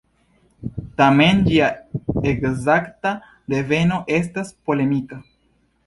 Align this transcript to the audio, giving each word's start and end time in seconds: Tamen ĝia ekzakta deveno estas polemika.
Tamen 1.01 1.43
ĝia 1.51 1.67
ekzakta 2.31 3.15
deveno 3.57 4.05
estas 4.21 4.55
polemika. 4.67 5.25